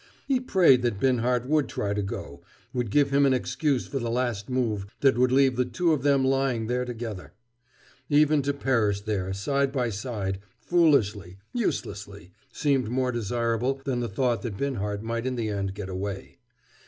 He 0.27 0.39
prayed 0.39 0.81
that 0.81 0.99
Binhart 0.99 1.45
would 1.47 1.69
try 1.69 1.93
to 1.93 2.01
go, 2.01 2.41
would 2.73 2.89
give 2.89 3.11
him 3.11 3.23
an 3.23 3.35
excuse 3.35 3.85
for 3.85 3.99
the 3.99 4.09
last 4.09 4.49
move 4.49 4.87
that 5.01 5.15
would 5.15 5.31
leave 5.31 5.57
the 5.57 5.63
two 5.63 5.93
of 5.93 6.01
them 6.01 6.25
lying 6.25 6.65
there 6.65 6.85
together. 6.85 7.33
Even 8.09 8.41
to 8.41 8.51
perish 8.51 9.01
there 9.01 9.31
side 9.31 9.71
by 9.71 9.91
side, 9.91 10.39
foolishly, 10.59 11.37
uselessly, 11.53 12.31
seemed 12.51 12.89
more 12.89 13.11
desirable 13.11 13.79
than 13.83 13.99
the 13.99 14.09
thought 14.09 14.41
that 14.41 14.57
Binhart 14.57 15.03
might 15.03 15.27
in 15.27 15.35
the 15.35 15.49
end 15.49 15.75
get 15.75 15.87
away. 15.87 16.39